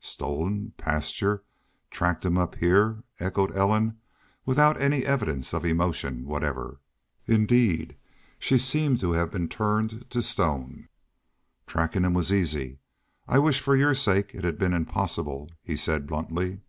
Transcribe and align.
"Stolen 0.00 0.74
pasture 0.76 1.44
tracked 1.90 2.22
him 2.22 2.36
up 2.36 2.56
heah?" 2.56 3.02
echoed 3.20 3.56
Ellen, 3.56 3.96
without 4.44 4.78
any 4.78 5.06
evidence 5.06 5.54
of 5.54 5.64
emotion 5.64 6.26
whatever. 6.26 6.78
Indeed, 7.26 7.96
she 8.38 8.58
seemed 8.58 9.00
to 9.00 9.12
have 9.12 9.30
been 9.30 9.48
turned 9.48 10.04
to 10.10 10.20
stone. 10.20 10.90
"Trackin' 11.66 12.04
him 12.04 12.12
was 12.12 12.30
easy. 12.30 12.80
I 13.26 13.38
wish 13.38 13.60
for 13.62 13.74
your 13.74 13.94
sake 13.94 14.34
it 14.34 14.42
'd 14.42 14.58
been 14.58 14.74
impossible," 14.74 15.50
he 15.62 15.74
said, 15.74 16.06
bluntly. 16.06 16.60